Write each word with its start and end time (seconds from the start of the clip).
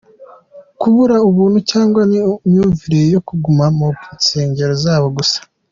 kubura 0.79 1.15
abantu 1.29 1.59
cyangwa 1.71 2.01
ni 2.09 2.19
imyumvire 2.45 2.99
yo 3.13 3.19
kuguma 3.27 3.65
mu 3.77 3.87
nsegero 4.17 4.73
zabo 4.85 5.09
gusa. 5.17 5.39